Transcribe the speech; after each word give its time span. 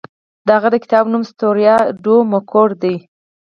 د 0.47 0.47
هغه 0.57 0.69
د 0.71 0.75
کتاب 0.83 1.03
نوم 1.11 1.23
ستوریا 1.31 1.75
ډو 2.03 2.15
مګور 2.31 2.69
دی. 2.81 2.95